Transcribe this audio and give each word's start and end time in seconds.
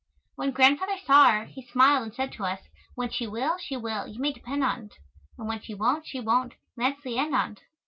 When 0.33 0.49
Grandfather 0.49 0.97
saw 1.05 1.29
her, 1.29 1.45
he 1.45 1.61
smiled 1.61 2.01
and 2.01 2.11
said 2.15 2.31
to 2.31 2.43
us: 2.43 2.61
"When 2.95 3.11
she 3.11 3.27
will, 3.27 3.59
she 3.59 3.77
will, 3.77 4.07
you 4.07 4.19
may 4.19 4.31
depend 4.33 4.63
on't; 4.63 4.95
and 5.37 5.47
when 5.47 5.61
she 5.61 5.75
won't 5.75 6.07
she 6.07 6.19
won't, 6.19 6.53
and 6.75 6.85
that's 6.87 7.03
the 7.03 7.19
end 7.19 7.35
on't." 7.35 7.59